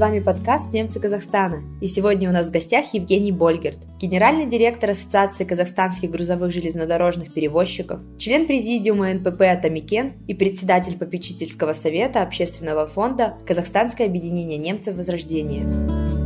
вами 0.00 0.20
подкаст 0.20 0.72
«Немцы 0.72 0.98
Казахстана». 0.98 1.62
И 1.82 1.86
сегодня 1.86 2.30
у 2.30 2.32
нас 2.32 2.46
в 2.46 2.50
гостях 2.50 2.94
Евгений 2.94 3.32
Больгерт, 3.32 3.76
генеральный 3.98 4.46
директор 4.46 4.88
Ассоциации 4.90 5.44
казахстанских 5.44 6.10
грузовых 6.10 6.52
железнодорожных 6.52 7.34
перевозчиков, 7.34 8.00
член 8.18 8.46
президиума 8.46 9.12
НПП 9.12 9.42
«Атамикен» 9.42 10.14
и 10.26 10.32
председатель 10.32 10.96
попечительского 10.96 11.74
совета 11.74 12.22
общественного 12.22 12.86
фонда 12.86 13.34
«Казахстанское 13.46 14.06
объединение 14.06 14.56
немцев 14.56 14.96
Возрождения». 14.96 16.19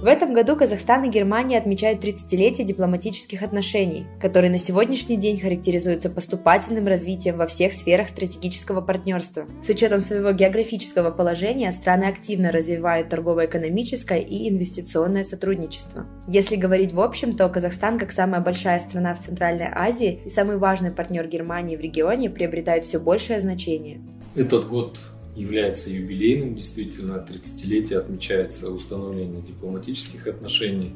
В 0.00 0.06
этом 0.06 0.32
году 0.32 0.56
Казахстан 0.56 1.04
и 1.04 1.10
Германия 1.10 1.58
отмечают 1.58 2.02
30-летие 2.02 2.64
дипломатических 2.64 3.42
отношений, 3.42 4.06
которые 4.18 4.50
на 4.50 4.58
сегодняшний 4.58 5.18
день 5.18 5.38
характеризуются 5.38 6.08
поступательным 6.08 6.86
развитием 6.86 7.36
во 7.36 7.46
всех 7.46 7.74
сферах 7.74 8.08
стратегического 8.08 8.80
партнерства. 8.80 9.44
С 9.62 9.68
учетом 9.68 10.00
своего 10.00 10.32
географического 10.32 11.10
положения 11.10 11.70
страны 11.72 12.04
активно 12.04 12.50
развивают 12.50 13.10
торгово-экономическое 13.10 14.20
и 14.20 14.48
инвестиционное 14.48 15.24
сотрудничество. 15.24 16.06
Если 16.26 16.56
говорить 16.56 16.94
в 16.94 17.00
общем, 17.00 17.36
то 17.36 17.46
Казахстан, 17.50 17.98
как 17.98 18.12
самая 18.12 18.40
большая 18.40 18.80
страна 18.80 19.14
в 19.14 19.20
Центральной 19.20 19.68
Азии 19.70 20.20
и 20.24 20.30
самый 20.30 20.56
важный 20.56 20.92
партнер 20.92 21.26
Германии 21.26 21.76
в 21.76 21.80
регионе, 21.80 22.30
приобретает 22.30 22.86
все 22.86 22.98
большее 22.98 23.40
значение. 23.40 24.00
Этот 24.34 24.66
год 24.66 24.98
является 25.40 25.90
юбилейным, 25.90 26.54
действительно, 26.54 27.24
30-летие 27.28 27.98
отмечается 27.98 28.70
установление 28.70 29.42
дипломатических 29.42 30.26
отношений. 30.26 30.92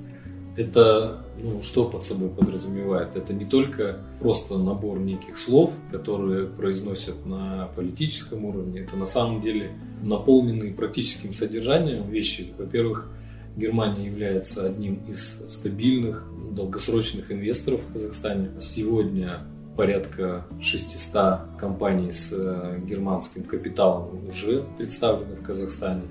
Это 0.57 1.25
ну, 1.43 1.63
что 1.63 1.85
под 1.85 2.05
собой 2.05 2.29
подразумевает? 2.29 3.17
Это 3.17 3.33
не 3.33 3.45
только 3.45 3.99
просто 4.21 4.57
набор 4.57 5.01
неких 5.01 5.37
слов, 5.37 5.73
которые 5.91 6.47
произносят 6.47 7.27
на 7.27 7.69
политическом 7.75 8.45
уровне, 8.45 8.81
это 8.81 8.97
на 8.97 9.07
самом 9.07 9.41
деле 9.43 9.73
наполненные 10.03 10.73
практическим 10.73 11.33
содержанием 11.33 12.09
вещи. 12.09 12.53
Во-первых, 12.57 13.09
Германия 13.57 14.07
является 14.07 14.67
одним 14.67 15.01
из 15.09 15.41
стабильных, 15.49 16.25
долгосрочных 16.53 17.31
инвесторов 17.33 17.81
в 17.89 17.93
Казахстане. 17.93 18.51
Сегодня 18.59 19.41
порядка 19.77 20.45
600 20.61 21.59
компаний 21.59 22.11
с 22.11 22.33
э, 22.33 22.81
германским 22.85 23.43
капиталом 23.43 24.27
уже 24.29 24.65
представлены 24.79 25.37
в 25.37 25.43
Казахстане 25.43 26.03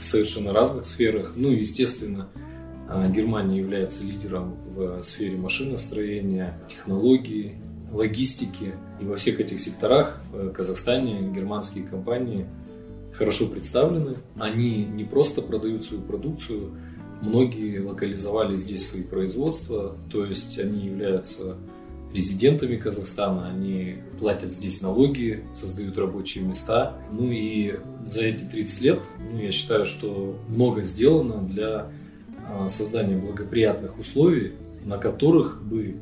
в 0.00 0.06
совершенно 0.06 0.52
разных 0.52 0.86
сферах. 0.86 1.32
Ну, 1.36 1.50
естественно, 1.50 2.28
э, 2.88 3.10
Германия 3.10 3.58
является 3.58 4.04
лидером 4.04 4.56
в 4.74 5.02
сфере 5.02 5.36
машиностроения, 5.36 6.58
технологий, 6.68 7.54
логистики. 7.92 8.74
И 9.00 9.04
во 9.04 9.16
всех 9.16 9.40
этих 9.40 9.58
секторах 9.60 10.20
в 10.32 10.50
Казахстане 10.50 11.32
германские 11.34 11.84
компании 11.84 12.46
хорошо 13.12 13.48
представлены. 13.48 14.16
Они 14.38 14.84
не 14.84 15.04
просто 15.04 15.42
продают 15.42 15.84
свою 15.84 16.02
продукцию, 16.02 16.72
многие 17.20 17.78
локализовали 17.78 18.54
здесь 18.54 18.88
свои 18.88 19.02
производства, 19.02 19.96
то 20.10 20.24
есть 20.24 20.58
они 20.58 20.86
являются 20.86 21.56
резидентами 22.14 22.76
Казахстана, 22.76 23.48
они 23.48 23.96
платят 24.18 24.52
здесь 24.52 24.80
налоги, 24.80 25.44
создают 25.54 25.96
рабочие 25.98 26.44
места. 26.44 26.96
Ну 27.12 27.30
и 27.30 27.76
за 28.04 28.22
эти 28.22 28.44
30 28.44 28.80
лет 28.82 29.00
ну, 29.32 29.40
я 29.40 29.52
считаю, 29.52 29.86
что 29.86 30.36
много 30.48 30.82
сделано 30.82 31.42
для 31.46 31.90
а, 32.48 32.68
создания 32.68 33.16
благоприятных 33.16 33.98
условий, 33.98 34.52
на 34.84 34.98
которых 34.98 35.62
бы 35.62 35.96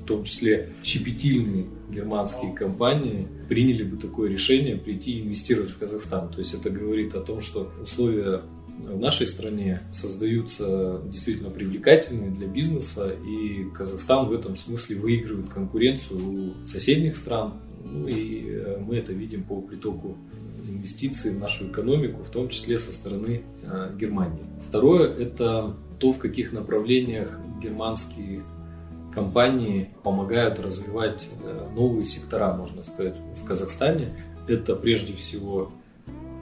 в 0.00 0.04
том 0.04 0.24
числе 0.24 0.70
щепетильные 0.82 1.66
германские 1.90 2.52
компании 2.52 3.28
приняли 3.48 3.84
бы 3.84 3.96
такое 3.96 4.28
решение 4.28 4.76
прийти 4.76 5.20
инвестировать 5.20 5.70
в 5.70 5.78
Казахстан. 5.78 6.28
То 6.28 6.38
есть 6.38 6.54
это 6.54 6.70
говорит 6.70 7.14
о 7.14 7.20
том, 7.20 7.40
что 7.40 7.70
условия 7.82 8.42
в 8.88 8.98
нашей 8.98 9.26
стране 9.26 9.82
создаются 9.90 11.00
действительно 11.06 11.50
привлекательные 11.50 12.30
для 12.30 12.46
бизнеса, 12.46 13.12
и 13.12 13.64
Казахстан 13.74 14.28
в 14.28 14.32
этом 14.32 14.56
смысле 14.56 14.96
выигрывает 14.96 15.48
конкуренцию 15.48 16.18
у 16.18 16.66
соседних 16.66 17.16
стран. 17.16 17.54
Ну 17.84 18.06
и 18.08 18.44
э, 18.48 18.78
мы 18.78 18.96
это 18.96 19.12
видим 19.12 19.42
по 19.44 19.60
притоку 19.60 20.16
инвестиций 20.68 21.32
в 21.32 21.38
нашу 21.38 21.68
экономику, 21.68 22.22
в 22.22 22.28
том 22.30 22.48
числе 22.48 22.78
со 22.78 22.92
стороны 22.92 23.42
э, 23.62 23.92
Германии. 23.98 24.44
Второе– 24.68 25.08
это 25.18 25.74
то, 25.98 26.12
в 26.12 26.18
каких 26.18 26.52
направлениях 26.52 27.38
германские 27.62 28.42
компании 29.14 29.90
помогают 30.02 30.60
развивать 30.60 31.28
э, 31.42 31.68
новые 31.74 32.04
сектора, 32.04 32.54
можно 32.54 32.82
сказать, 32.82 33.16
в 33.42 33.44
Казахстане. 33.44 34.14
Это 34.48 34.76
прежде 34.76 35.14
всего 35.14 35.72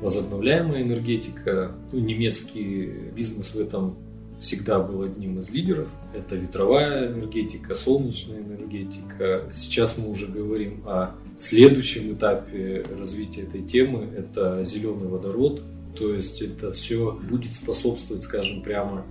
возобновляемая 0.00 0.82
энергетика. 0.82 1.72
Ну, 1.92 1.98
немецкий 1.98 2.86
бизнес 3.14 3.54
в 3.54 3.60
этом 3.60 3.97
всегда 4.41 4.78
был 4.78 5.03
одним 5.03 5.38
из 5.38 5.50
лидеров. 5.50 5.88
Это 6.14 6.36
ветровая 6.36 7.09
энергетика, 7.09 7.75
солнечная 7.75 8.38
энергетика. 8.38 9.44
Сейчас 9.50 9.98
мы 9.98 10.10
уже 10.10 10.26
говорим 10.26 10.82
о 10.87 11.14
следующем 11.37 12.12
этапе 12.12 12.84
развития 12.97 13.42
этой 13.42 13.62
темы. 13.62 14.08
Это 14.16 14.62
зеленый 14.64 15.08
водород. 15.08 15.62
То 15.97 16.14
есть 16.14 16.41
это 16.42 16.72
все 16.72 17.19
будет 17.28 17.54
способствовать, 17.54 18.22
скажем 18.22 18.62
прямо, 18.62 19.04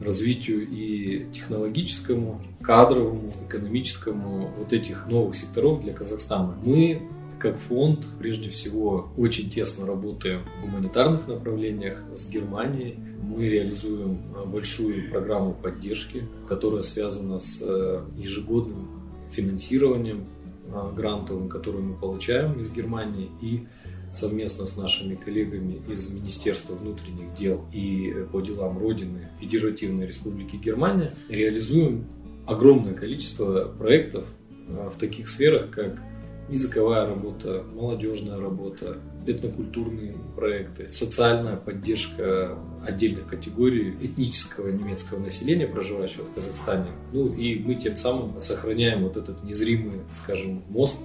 развитию 0.00 0.68
и 0.68 1.26
технологическому, 1.32 2.40
кадровому, 2.60 3.32
экономическому 3.48 4.50
вот 4.58 4.72
этих 4.72 5.06
новых 5.06 5.34
секторов 5.34 5.82
для 5.82 5.94
Казахстана. 5.94 6.58
Мы 6.62 7.00
как 7.44 7.58
фонд, 7.58 8.06
прежде 8.18 8.48
всего, 8.48 9.10
очень 9.18 9.50
тесно 9.50 9.86
работаем 9.86 10.46
в 10.46 10.62
гуманитарных 10.62 11.28
направлениях 11.28 12.02
с 12.14 12.26
Германией. 12.26 12.98
Мы 13.20 13.50
реализуем 13.50 14.22
а, 14.34 14.46
большую 14.46 15.10
программу 15.10 15.52
поддержки, 15.52 16.26
которая 16.48 16.80
связана 16.80 17.38
с 17.38 17.58
э, 17.60 18.02
ежегодным 18.16 18.88
финансированием 19.30 20.24
а, 20.72 20.90
грантовым, 20.90 21.50
который 21.50 21.82
мы 21.82 21.94
получаем 21.98 22.58
из 22.62 22.72
Германии 22.72 23.30
и 23.42 23.66
совместно 24.10 24.66
с 24.66 24.78
нашими 24.78 25.14
коллегами 25.14 25.82
из 25.86 26.10
Министерства 26.10 26.74
внутренних 26.74 27.34
дел 27.34 27.66
и 27.74 28.10
э, 28.10 28.24
по 28.24 28.40
делам 28.40 28.78
Родины 28.78 29.28
Федеративной 29.38 30.06
Республики 30.06 30.56
Германия 30.56 31.12
реализуем 31.28 32.06
огромное 32.46 32.94
количество 32.94 33.68
проектов 33.68 34.24
а, 34.66 34.88
в 34.88 34.98
таких 34.98 35.28
сферах, 35.28 35.70
как 35.72 36.00
языковая 36.48 37.06
работа, 37.06 37.64
молодежная 37.74 38.38
работа, 38.38 38.98
этнокультурные 39.26 40.14
проекты, 40.36 40.90
социальная 40.90 41.56
поддержка 41.56 42.58
отдельных 42.86 43.26
категорий 43.26 43.96
этнического 44.00 44.68
немецкого 44.68 45.20
населения, 45.20 45.66
проживающего 45.66 46.24
в 46.24 46.34
Казахстане. 46.34 46.90
Ну 47.12 47.32
и 47.32 47.58
мы 47.58 47.74
тем 47.76 47.96
самым 47.96 48.38
сохраняем 48.40 49.04
вот 49.04 49.16
этот 49.16 49.42
незримый, 49.44 50.00
скажем, 50.12 50.62
мост 50.68 50.96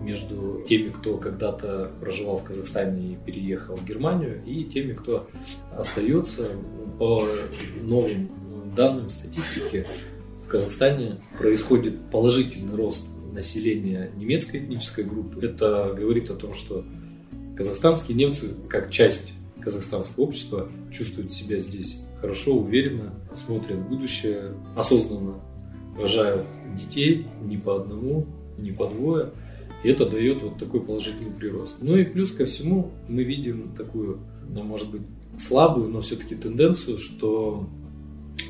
между 0.00 0.62
теми, 0.68 0.90
кто 0.90 1.16
когда-то 1.16 1.90
проживал 2.00 2.38
в 2.38 2.44
Казахстане 2.44 3.12
и 3.12 3.16
переехал 3.16 3.76
в 3.76 3.84
Германию, 3.84 4.42
и 4.44 4.64
теми, 4.64 4.92
кто 4.92 5.26
остается. 5.76 6.50
По 6.98 7.26
новым 7.82 8.28
данным 8.76 9.08
статистики 9.08 9.84
в 10.44 10.48
Казахстане 10.48 11.20
происходит 11.38 12.00
положительный 12.12 12.76
рост 12.76 13.08
населения 13.34 14.10
немецкой 14.16 14.60
этнической 14.60 15.04
группы. 15.04 15.44
Это 15.44 15.94
говорит 15.96 16.30
о 16.30 16.34
том, 16.34 16.54
что 16.54 16.84
казахстанские 17.56 18.16
немцы, 18.16 18.54
как 18.68 18.90
часть 18.90 19.32
казахстанского 19.60 20.24
общества, 20.24 20.68
чувствуют 20.92 21.32
себя 21.32 21.58
здесь 21.58 22.00
хорошо, 22.20 22.54
уверенно, 22.56 23.14
смотрят 23.34 23.78
в 23.78 23.88
будущее, 23.88 24.54
осознанно 24.76 25.40
рожают 25.98 26.46
детей 26.76 27.26
не 27.42 27.56
по 27.56 27.76
одному, 27.76 28.26
не 28.58 28.72
по 28.72 28.86
двое. 28.86 29.30
И 29.82 29.88
это 29.88 30.06
дает 30.08 30.42
вот 30.42 30.58
такой 30.58 30.80
положительный 30.80 31.30
прирост. 31.30 31.76
Ну 31.80 31.96
и 31.96 32.04
плюс 32.04 32.32
ко 32.32 32.46
всему 32.46 32.90
мы 33.08 33.22
видим 33.22 33.74
такую, 33.76 34.20
ну, 34.48 34.62
может 34.62 34.90
быть, 34.90 35.02
слабую, 35.38 35.88
но 35.88 36.00
все-таки 36.00 36.34
тенденцию, 36.34 36.98
что 36.98 37.68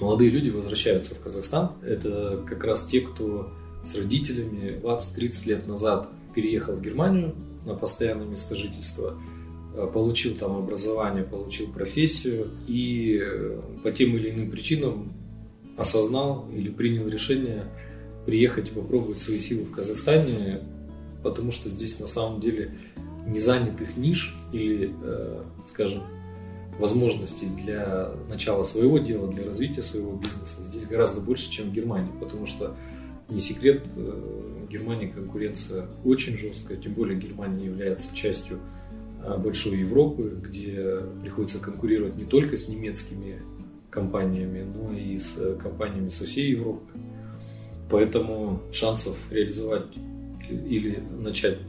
молодые 0.01 0.31
люди 0.31 0.51
возвращаются 0.51 1.15
в 1.15 1.21
Казахстан. 1.21 1.73
Это 1.83 2.43
как 2.47 2.63
раз 2.65 2.85
те, 2.85 3.01
кто 3.01 3.51
с 3.85 3.95
родителями 3.95 4.81
20-30 4.83 5.49
лет 5.49 5.67
назад 5.67 6.09
переехал 6.35 6.75
в 6.75 6.83
Германию 6.83 7.35
на 7.65 7.75
постоянное 7.75 8.27
место 8.27 8.55
жительства, 8.55 9.19
э, 9.75 9.87
получил 9.93 10.35
там 10.35 10.57
образование, 10.57 11.25
получил 11.25 11.69
профессию 11.73 12.51
и 12.67 13.21
э, 13.23 13.61
по 13.83 13.93
тем 13.93 14.17
или 14.17 14.31
иным 14.31 14.51
причинам 14.51 15.13
осознал 15.77 16.49
или 16.53 16.71
принял 16.71 17.09
решение 17.09 17.65
приехать 18.27 18.69
и 18.69 18.73
попробовать 18.73 19.19
свои 19.19 19.41
силы 19.41 19.65
в 19.65 19.71
Казахстане, 19.71 20.61
потому 21.23 21.51
что 21.51 21.69
здесь 21.69 21.99
на 21.99 22.07
самом 22.07 22.41
деле 22.41 22.77
незанятых 23.27 23.97
ниш 23.97 24.35
или, 24.53 24.95
э, 25.03 25.43
скажем, 25.65 26.03
возможностей 26.79 27.47
для 27.47 28.11
начала 28.29 28.63
своего 28.65 28.99
дела, 28.99 29.29
для 29.29 29.45
развития 29.45 29.83
своего 29.83 30.13
бизнеса 30.13 30.63
здесь 30.63 30.87
гораздо 30.87 31.21
больше, 31.21 31.51
чем 31.51 31.71
в 31.71 31.73
Германии, 31.73 32.11
потому 32.21 32.47
что 32.47 32.77
не 33.29 33.41
секрет, 33.41 33.87
в 33.94 33.99
э, 33.99 34.67
Германии 34.71 35.06
конкуренция 35.06 35.87
очень 36.05 36.37
жесткая, 36.37 36.76
тем 36.76 36.94
более 36.94 37.19
Германия 37.19 37.67
является 37.67 38.15
частью 38.15 38.61
большой 39.38 39.79
Европы, 39.79 40.37
где 40.43 41.00
приходится 41.23 41.59
конкурировать 41.59 42.15
не 42.17 42.25
только 42.25 42.59
с 42.59 42.69
немецкими 42.69 43.41
компаниями, 43.88 44.62
но 44.62 44.93
и 44.93 45.19
с 45.19 45.56
компаниями 45.56 46.11
со 46.11 46.26
всей 46.26 46.50
Европы. 46.50 46.85
Поэтому 47.88 48.61
шансов 48.71 49.17
реализовать 49.31 49.87
или 50.50 51.03
начать 51.19 51.61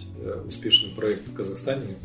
успешный 0.45 0.89
проект 0.89 1.25
в 1.29 1.33
Казахстане, 1.33 1.95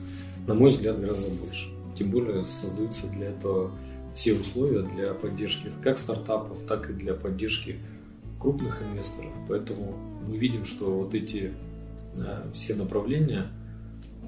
на 0.47 0.55
мой 0.55 0.71
взгляд, 0.71 1.01
гораздо 1.01 1.31
больше. 1.31 1.71
Тем 1.99 2.13
более 2.13 2.45
создаются 2.45 3.09
для 3.09 3.31
этого 3.31 3.73
все 4.15 4.35
условия 4.35 4.83
для 4.83 5.15
поддержки 5.15 5.73
как 5.83 5.99
стартапов, 5.99 6.59
так 6.69 6.91
и 6.91 6.93
для 6.93 7.15
поддержки 7.15 7.81
крупных 8.41 8.83
инвесторов. 8.83 9.33
Поэтому 9.49 9.95
мы 10.27 10.37
видим, 10.37 10.65
что 10.65 10.91
вот 10.91 11.15
эти 11.15 11.53
э, 12.15 12.51
все 12.55 12.75
направления 12.75 13.47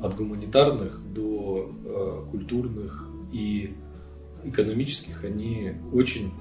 от 0.00 0.17
гуманитарных 0.17 1.00
до 1.12 1.73
э, 1.85 2.31
культурных 2.31 3.09
и 3.32 3.75
экономических, 4.44 5.25
они 5.25 5.73
очень 5.93 6.32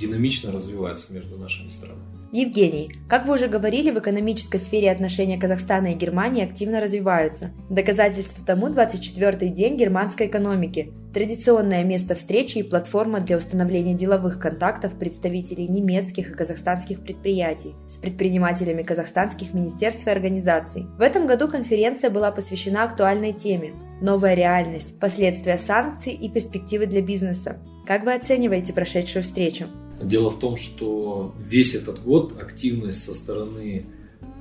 динамично 0.00 0.52
развиваются 0.52 1.12
между 1.12 1.38
нашими 1.38 1.68
странами. 1.68 2.23
Евгений, 2.34 2.90
как 3.08 3.26
вы 3.26 3.34
уже 3.34 3.46
говорили, 3.46 3.92
в 3.92 3.98
экономической 4.00 4.58
сфере 4.58 4.90
отношения 4.90 5.38
Казахстана 5.38 5.92
и 5.92 5.94
Германии 5.94 6.42
активно 6.42 6.80
развиваются. 6.80 7.52
Доказательство 7.70 8.44
тому 8.44 8.66
24-й 8.70 9.50
день 9.50 9.76
германской 9.76 10.26
экономики, 10.26 10.92
традиционное 11.14 11.84
место 11.84 12.16
встречи 12.16 12.58
и 12.58 12.64
платформа 12.64 13.20
для 13.20 13.36
установления 13.36 13.94
деловых 13.94 14.40
контактов 14.40 14.98
представителей 14.98 15.68
немецких 15.68 16.28
и 16.28 16.34
казахстанских 16.34 17.04
предприятий 17.04 17.76
с 17.88 17.98
предпринимателями 17.98 18.82
казахстанских 18.82 19.54
министерств 19.54 20.04
и 20.08 20.10
организаций. 20.10 20.86
В 20.98 21.02
этом 21.02 21.28
году 21.28 21.46
конференция 21.46 22.10
была 22.10 22.32
посвящена 22.32 22.82
актуальной 22.82 23.32
теме 23.32 23.74
«Новая 24.00 24.34
реальность. 24.34 24.98
Последствия 24.98 25.56
санкций 25.56 26.14
и 26.14 26.28
перспективы 26.28 26.86
для 26.86 27.00
бизнеса». 27.00 27.58
Как 27.86 28.02
вы 28.02 28.12
оцениваете 28.12 28.72
прошедшую 28.72 29.22
встречу? 29.22 29.68
Дело 30.02 30.30
в 30.30 30.38
том, 30.38 30.56
что 30.56 31.34
весь 31.38 31.74
этот 31.74 32.02
год 32.02 32.40
активность 32.40 33.02
со 33.02 33.14
стороны 33.14 33.86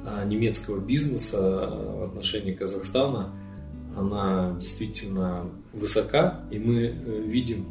а, 0.05 0.25
немецкого 0.25 0.79
бизнеса 0.79 1.39
в 1.39 2.03
отношении 2.03 2.53
Казахстана, 2.53 3.33
она 3.95 4.57
действительно 4.59 5.49
высока, 5.71 6.45
и 6.51 6.57
мы 6.57 6.85
э, 6.85 7.21
видим 7.25 7.67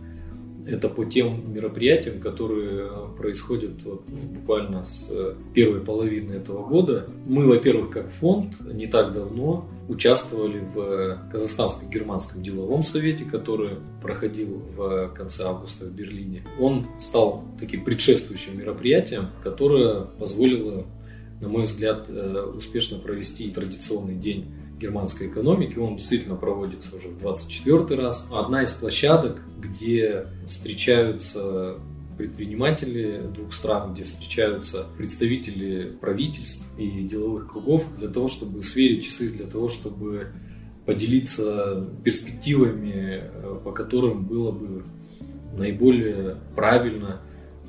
это 0.67 0.89
по 0.89 1.05
тем 1.05 1.53
мероприятиям, 1.53 2.21
которые 2.21 2.89
происходят 3.17 3.83
вот 3.85 4.05
буквально 4.09 4.83
с 4.83 5.09
э, 5.11 5.35
первой 5.55 5.81
половины 5.81 6.33
этого 6.33 6.67
года. 6.67 7.07
Мы, 7.27 7.47
во-первых, 7.47 7.91
как 7.91 8.11
фонд 8.11 8.61
не 8.73 8.87
так 8.87 9.13
давно 9.13 9.69
участвовали 9.89 10.61
в 10.75 11.29
Казахстанско-германском 11.33 12.43
деловом 12.43 12.83
совете, 12.83 13.25
который 13.25 13.79
проходил 14.01 14.63
в 14.77 15.09
конце 15.09 15.45
августа 15.45 15.87
в 15.87 15.93
Берлине. 15.93 16.45
Он 16.61 16.87
стал 16.99 17.45
таким 17.59 17.85
предшествующим 17.85 18.59
мероприятием, 18.59 19.29
которое 19.43 20.03
позволило, 20.19 20.87
на 21.41 21.49
мой 21.49 21.65
взгляд, 21.65 22.07
э, 22.09 22.53
успешно 22.57 22.99
провести 22.99 23.51
традиционный 23.51 24.15
день 24.15 24.47
германской 24.83 25.29
экономики. 25.29 25.79
Он 25.79 25.97
действительно 25.97 26.37
проводится 26.37 26.95
уже 26.97 27.09
в 27.09 27.19
24 27.19 28.01
раз. 28.01 28.29
Одна 28.33 28.63
из 28.63 28.73
площадок, 28.73 29.41
где 29.59 30.27
встречаются 30.47 31.77
предприниматели 32.19 33.23
двух 33.35 33.55
стран, 33.55 33.95
где 33.95 34.05
встречаются 34.05 34.87
представители 34.97 35.97
правительств 36.01 36.67
и 36.79 37.03
деловых 37.03 37.51
кругов 37.51 37.87
для 37.99 38.09
того, 38.09 38.29
чтобы 38.29 38.63
сверить 38.63 39.05
часы, 39.05 39.29
для 39.29 39.47
того, 39.47 39.69
чтобы 39.69 40.29
поделиться 40.85 41.89
перспективами, 42.05 43.23
э, 43.23 43.61
по 43.65 43.73
которым 43.73 44.25
было 44.25 44.53
бы 44.53 44.85
наиболее 45.57 46.37
правильно 46.55 47.21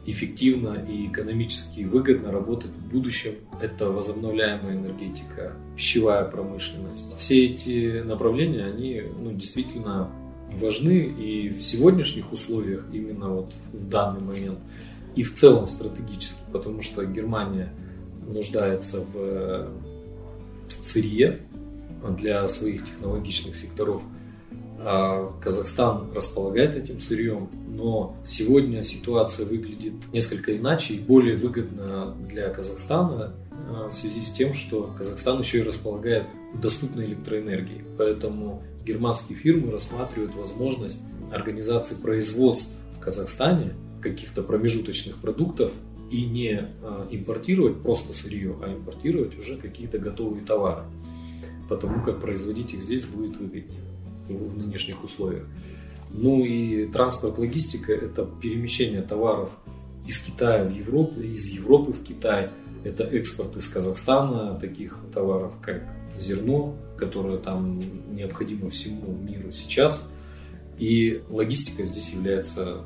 эффективно 0.05 0.85
и 0.87 1.07
экономически 1.07 1.81
выгодно 1.81 2.31
работать 2.31 2.71
в 2.71 2.89
будущем. 2.89 3.35
Это 3.61 3.89
возобновляемая 3.89 4.75
энергетика, 4.75 5.53
пищевая 5.75 6.25
промышленность. 6.25 7.17
Все 7.17 7.45
эти 7.45 8.01
направления, 8.01 8.65
они 8.65 9.03
ну, 9.17 9.31
действительно 9.31 10.09
важны 10.51 10.97
и 10.97 11.49
в 11.49 11.61
сегодняшних 11.61 12.31
условиях, 12.31 12.85
именно 12.91 13.29
вот 13.29 13.53
в 13.71 13.87
данный 13.87 14.21
момент, 14.21 14.59
и 15.15 15.23
в 15.23 15.33
целом 15.33 15.67
стратегически, 15.67 16.39
потому 16.51 16.81
что 16.81 17.05
Германия 17.05 17.73
нуждается 18.27 19.05
в 19.13 19.71
сырье 20.81 21.39
для 22.17 22.47
своих 22.47 22.85
технологичных 22.85 23.55
секторов– 23.55 24.01
Казахстан 25.41 26.11
располагает 26.13 26.75
этим 26.75 26.99
сырьем, 26.99 27.49
но 27.69 28.15
сегодня 28.23 28.83
ситуация 28.83 29.45
выглядит 29.45 29.93
несколько 30.11 30.55
иначе 30.55 30.95
и 30.95 30.99
более 30.99 31.37
выгодно 31.37 32.15
для 32.29 32.49
Казахстана 32.49 33.33
а, 33.51 33.89
в 33.89 33.93
связи 33.93 34.21
с 34.21 34.31
тем, 34.31 34.53
что 34.53 34.93
Казахстан 34.97 35.39
еще 35.39 35.59
и 35.59 35.63
располагает 35.63 36.25
доступной 36.53 37.05
электроэнергией. 37.05 37.83
Поэтому 37.97 38.61
германские 38.85 39.37
фирмы 39.37 39.71
рассматривают 39.71 40.35
возможность 40.35 41.01
организации 41.31 41.95
производств 41.95 42.71
в 42.97 42.99
Казахстане 42.99 43.73
каких-то 44.01 44.43
промежуточных 44.43 45.17
продуктов 45.17 45.71
и 46.11 46.25
не 46.25 46.69
а, 46.81 47.07
импортировать 47.09 47.81
просто 47.81 48.13
сырье, 48.13 48.55
а 48.61 48.73
импортировать 48.73 49.37
уже 49.39 49.57
какие-то 49.57 49.97
готовые 49.97 50.45
товары, 50.45 50.83
потому 51.69 52.03
как 52.03 52.19
производить 52.19 52.73
их 52.73 52.81
здесь 52.81 53.03
будет 53.03 53.37
выгоднее 53.37 53.79
в 54.27 54.57
нынешних 54.57 55.03
условиях. 55.03 55.45
Ну 56.11 56.45
и 56.45 56.87
транспорт, 56.87 57.37
логистика– 57.37 57.91
это 57.93 58.25
перемещение 58.25 59.01
товаров 59.01 59.49
из 60.05 60.19
Китая 60.19 60.63
в 60.63 60.71
Европу, 60.71 61.19
из 61.21 61.47
Европы 61.47 61.91
в 61.93 62.03
Китай. 62.03 62.49
Это 62.83 63.03
экспорт 63.03 63.55
из 63.57 63.67
Казахстана 63.67 64.59
таких 64.59 64.99
товаров, 65.13 65.53
как 65.61 65.83
зерно, 66.19 66.75
которое 66.97 67.37
там 67.37 67.81
необходимо 68.11 68.69
всему 68.69 69.15
миру 69.17 69.51
сейчас. 69.51 70.07
И 70.77 71.23
логистика 71.29 71.83
здесь 71.83 72.09
является 72.09 72.83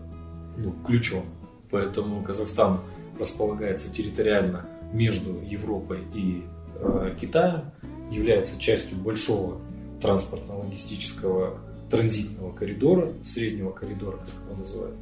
ну, 0.58 0.74
ключом. 0.86 1.26
Поэтому 1.70 2.24
Казахстан 2.24 2.82
располагается 3.20 3.92
территориально 3.92 4.68
между 4.94 5.42
Европой 5.42 6.00
и 6.14 6.44
э, 6.80 7.16
Китаем, 7.20 7.72
является 8.12 8.58
частью 8.60 8.98
большого 8.98 9.60
транспортно-логистического 10.02 11.60
транзитного 11.90 12.54
коридора, 12.54 13.14
среднего 13.24 13.72
коридора, 13.72 14.18
как 14.18 14.30
его 14.46 14.58
называют. 14.58 14.96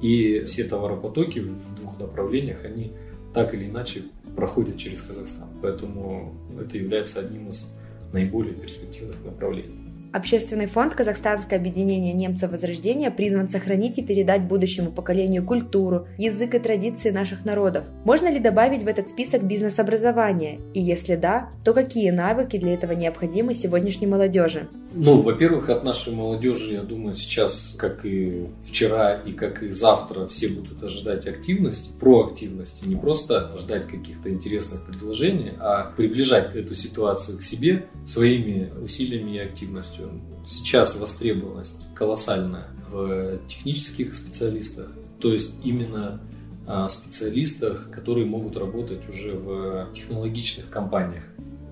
И 0.00 0.44
все 0.44 0.64
товаропотоки 0.64 1.38
в 1.40 1.74
двух 1.76 1.98
направлениях, 1.98 2.64
они 2.64 2.92
так 3.32 3.54
или 3.54 3.66
иначе 3.66 4.02
проходят 4.34 4.76
через 4.76 5.00
Казахстан. 5.00 5.48
Поэтому 5.62 6.34
это 6.60 6.76
является 6.76 7.20
одним 7.20 7.48
из 7.50 7.68
наиболее 8.12 8.54
перспективных 8.54 9.16
направлений. 9.24 9.81
Общественный 10.12 10.66
фонд 10.66 10.94
«Казахстанское 10.94 11.58
объединение 11.58 12.12
немцев 12.12 12.52
Возрождения» 12.52 13.10
призван 13.10 13.48
сохранить 13.48 13.96
и 13.96 14.02
передать 14.02 14.42
будущему 14.42 14.92
поколению 14.92 15.42
культуру, 15.42 16.06
язык 16.18 16.54
и 16.54 16.58
традиции 16.58 17.08
наших 17.08 17.46
народов. 17.46 17.84
Можно 18.04 18.30
ли 18.30 18.38
добавить 18.38 18.82
в 18.82 18.86
этот 18.88 19.08
список 19.08 19.42
бизнес-образование? 19.42 20.60
И 20.74 20.82
если 20.82 21.16
да, 21.16 21.48
то 21.64 21.72
какие 21.72 22.10
навыки 22.10 22.58
для 22.58 22.74
этого 22.74 22.92
необходимы 22.92 23.54
сегодняшней 23.54 24.06
молодежи? 24.06 24.68
Ну, 24.94 25.22
во-первых, 25.22 25.70
от 25.70 25.84
нашей 25.84 26.12
молодежи, 26.12 26.74
я 26.74 26.82
думаю, 26.82 27.14
сейчас, 27.14 27.74
как 27.78 28.04
и 28.04 28.48
вчера 28.62 29.14
и 29.14 29.32
как 29.32 29.62
и 29.62 29.70
завтра, 29.70 30.26
все 30.26 30.48
будут 30.48 30.82
ожидать 30.82 31.26
активности, 31.26 31.90
проактивности, 31.98 32.86
не 32.86 32.96
просто 32.96 33.56
ждать 33.56 33.86
каких-то 33.86 34.30
интересных 34.30 34.84
предложений, 34.86 35.52
а 35.60 35.90
приближать 35.96 36.54
эту 36.54 36.74
ситуацию 36.74 37.38
к 37.38 37.42
себе 37.42 37.86
своими 38.04 38.70
усилиями 38.82 39.36
и 39.36 39.38
активностью. 39.38 40.01
Сейчас 40.46 40.96
востребованность 40.96 41.76
колоссальная 41.94 42.68
в 42.90 43.38
технических 43.46 44.14
специалистах, 44.14 44.90
то 45.20 45.32
есть 45.32 45.54
именно 45.62 46.20
а, 46.66 46.88
специалистах, 46.88 47.90
которые 47.90 48.26
могут 48.26 48.56
работать 48.56 49.08
уже 49.08 49.34
в 49.34 49.92
технологичных 49.94 50.68
компаниях. 50.68 51.24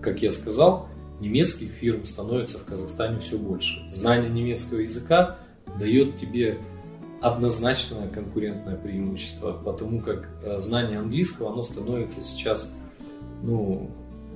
Как 0.03 0.23
я 0.23 0.31
сказал, 0.31 0.89
немецких 1.21 1.71
фирм 1.71 2.05
становится 2.05 2.59
в 2.59 2.65
Казахстане 2.65 3.21
все 3.21 3.39
больше. 3.39 3.89
Знание 3.91 4.31
немецкого 4.31 4.79
языка 4.81 5.39
дает 5.79 6.19
тебе 6.19 6.59
однозначное 7.21 8.09
конкурентное 8.09 8.77
преимущество, 8.77 9.53
потому 9.53 10.01
как 10.01 10.29
э, 10.43 10.59
знание 10.59 10.99
английского, 10.99 11.53
оно 11.53 11.63
становится 11.63 12.23
сейчас, 12.23 12.73
ну, 13.43 13.91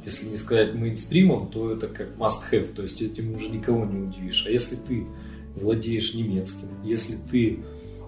если 0.05 0.27
не 0.27 0.37
сказать 0.37 0.75
мейнстримом, 0.75 1.49
то 1.49 1.73
это 1.73 1.87
как 1.87 2.17
must-have, 2.17 2.73
то 2.75 2.83
есть 2.83 3.01
этим 3.01 3.35
уже 3.35 3.49
никого 3.49 3.85
не 3.85 4.03
удивишь. 4.03 4.45
А 4.47 4.51
если 4.51 4.77
ты 4.77 5.07
владеешь 5.55 6.15
немецким, 6.15 6.69
если 6.83 7.17
ты 7.31 7.61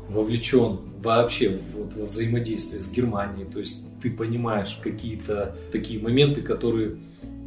вовлечен 0.09 0.79
вообще 1.03 1.59
вот 1.75 1.95
во 1.95 2.07
взаимодействие 2.07 2.81
с 2.81 2.91
Германией, 2.91 3.47
то 3.50 3.59
есть 3.59 3.83
ты 4.03 4.11
понимаешь 4.11 4.79
какие-то 4.83 5.57
такие 5.73 6.00
моменты, 6.00 6.43
которые 6.43 6.97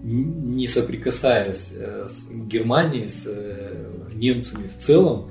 не 0.01 0.67
соприкасаясь 0.67 1.73
э, 1.75 2.05
с 2.07 2.29
Германией, 2.29 3.07
с 3.07 3.25
э, 3.27 3.85
немцами 4.13 4.67
в 4.67 4.81
целом, 4.81 5.29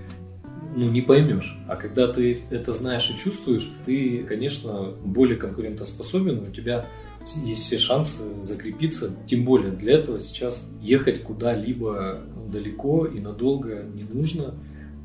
ну, 0.77 0.91
не 0.91 1.01
поймешь. 1.01 1.59
А 1.67 1.77
когда 1.77 2.07
ты 2.07 2.43
это 2.51 2.73
знаешь 2.73 3.11
и 3.11 3.19
чувствуешь, 3.19 3.69
ты, 3.87 4.25
конечно, 4.25 4.93
более 5.03 5.37
конкурентоспособен, 5.37 6.41
у 6.41 6.53
тебя 6.53 6.87
есть 7.37 7.63
все 7.63 7.79
шансы 7.79 8.19
закрепиться. 8.43 9.15
Тем 9.27 9.45
более 9.45 9.73
для 9.73 9.95
этого 9.95 10.21
сейчас 10.21 10.65
ехать 10.81 11.23
куда-либо 11.23 12.23
далеко 12.51 13.07
и 13.07 13.21
надолго 13.21 13.83
не 13.83 14.05
нужно. 14.05 14.55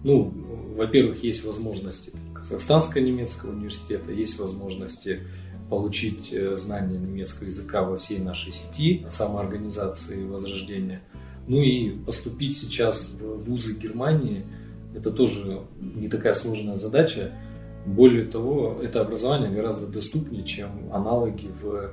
Ну, 0.03 0.33
во-первых, 0.75 1.23
есть 1.23 1.45
возможности 1.45 2.11
Казахстанско-немецкого 2.33 3.51
университета, 3.51 4.11
есть 4.11 4.37
возможности 4.37 5.21
получить 5.69 6.33
э, 6.33 6.57
знания 6.57 6.97
немецкого 6.97 7.47
языка 7.47 7.83
во 7.83 7.97
всей 7.97 8.19
нашей 8.19 8.51
сети 8.51 9.05
самоорганизации 9.07 10.25
Возрождения. 10.25 11.01
Ну 11.47 11.61
и 11.61 11.91
поступить 11.91 12.57
сейчас 12.57 13.15
в 13.19 13.43
вузы 13.43 13.73
Германии– 13.75 14.45
это 14.95 15.11
тоже 15.11 15.61
не 15.79 16.07
такая 16.07 16.33
сложная 16.33 16.75
задача. 16.75 17.31
Более 17.85 18.25
того, 18.25 18.79
это 18.81 19.01
образование 19.01 19.51
гораздо 19.51 19.87
доступнее, 19.87 20.43
чем 20.43 20.69
аналоги 20.91 21.49
в 21.61 21.91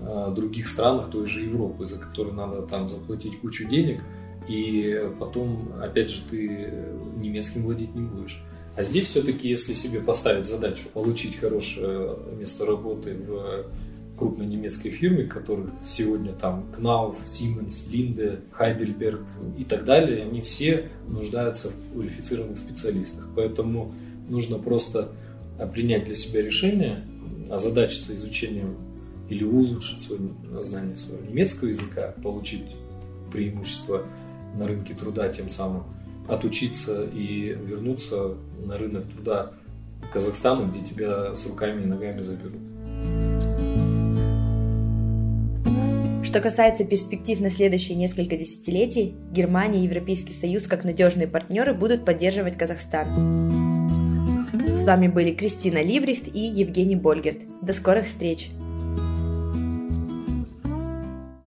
э, 0.00 0.32
других 0.34 0.68
странах 0.68 1.10
той 1.10 1.26
же 1.26 1.42
Европы, 1.42 1.86
за 1.86 1.98
которые 1.98 2.34
надо 2.34 2.62
там 2.62 2.88
заплатить 2.88 3.40
кучу 3.40 3.66
денег, 3.68 4.00
и 4.48 5.00
потом, 5.18 5.72
опять 5.82 6.10
же, 6.10 6.22
ты 6.30 6.72
немецким 7.16 7.62
владеть 7.62 7.94
не 7.94 8.06
будешь. 8.06 8.42
А 8.76 8.82
здесь 8.82 9.06
все-таки, 9.06 9.48
если 9.48 9.72
себе 9.72 10.00
поставить 10.00 10.46
задачу 10.46 10.88
получить 10.92 11.38
хорошее 11.38 12.16
место 12.36 12.66
работы 12.66 13.14
в 13.14 13.66
крупной 14.18 14.46
немецкой 14.46 14.90
фирме, 14.90 15.24
которых 15.24 15.70
сегодня 15.84 16.32
там 16.32 16.66
Knauf, 16.76 17.16
Siemens, 17.24 17.88
Linde, 17.90 18.40
Heidelberg 18.58 19.24
и 19.58 19.64
так 19.64 19.84
далее, 19.84 20.22
они 20.22 20.40
все 20.40 20.88
нуждаются 21.08 21.70
в 21.70 21.92
квалифицированных 21.92 22.58
специалистах. 22.58 23.28
Поэтому 23.34 23.92
нужно 24.28 24.58
просто 24.58 25.12
принять 25.72 26.04
для 26.04 26.14
себя 26.14 26.42
решение, 26.42 27.04
озадачиться 27.50 28.14
изучением 28.14 28.76
или 29.28 29.44
улучшить 29.44 30.00
свое 30.00 30.20
знание 30.60 30.96
своего 30.96 31.24
немецкого 31.24 31.68
языка, 31.68 32.14
получить 32.22 32.64
преимущество 33.32 34.04
на 34.56 34.66
рынке 34.66 34.94
труда 34.94 35.28
тем 35.28 35.48
самым, 35.48 35.84
отучиться 36.28 37.04
и 37.04 37.48
вернуться 37.48 38.34
на 38.64 38.78
рынок 38.78 39.04
труда 39.12 39.52
Казахстана, 40.12 40.70
где 40.70 40.80
тебя 40.80 41.34
с 41.34 41.46
руками 41.46 41.82
и 41.82 41.86
ногами 41.86 42.20
заберут. 42.20 42.60
Что 46.24 46.40
касается 46.40 46.84
перспектив 46.84 47.40
на 47.40 47.50
следующие 47.50 47.96
несколько 47.96 48.36
десятилетий, 48.36 49.14
Германия 49.30 49.80
и 49.80 49.84
Европейский 49.84 50.34
Союз 50.34 50.64
как 50.64 50.82
надежные 50.82 51.28
партнеры 51.28 51.74
будут 51.74 52.04
поддерживать 52.04 52.58
Казахстан. 52.58 53.06
С 54.84 54.86
вами 54.86 55.08
были 55.08 55.32
Кристина 55.32 55.82
Либрихт 55.82 56.28
и 56.28 56.40
Евгений 56.40 56.94
Больгерт. 56.94 57.38
До 57.62 57.72
скорых 57.72 58.04
встреч! 58.04 58.50